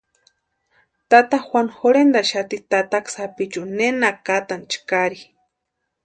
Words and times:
Tata 1.09 1.37
Juanu 1.49 1.75
jorhentaxati 1.81 2.57
tataka 2.71 3.09
sapichuni 3.15 3.71
nena 3.77 4.09
kʼatani 4.25 4.65
chakri. 4.71 5.19